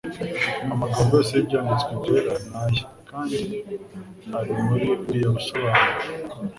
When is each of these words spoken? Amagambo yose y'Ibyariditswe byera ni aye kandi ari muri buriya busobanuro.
Amagambo 0.73 1.11
yose 1.17 1.31
y'Ibyariditswe 1.33 1.91
byera 2.01 2.33
ni 2.49 2.55
aye 2.63 2.81
kandi 3.09 3.39
ari 4.37 4.51
muri 4.65 4.85
buriya 4.99 5.29
busobanuro. 5.35 5.87